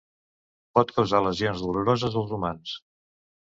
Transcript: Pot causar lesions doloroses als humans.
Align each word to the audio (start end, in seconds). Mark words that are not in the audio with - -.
Pot 0.79 0.93
causar 0.95 1.21
lesions 1.27 1.63
doloroses 1.67 2.19
als 2.25 2.37
humans. 2.39 2.77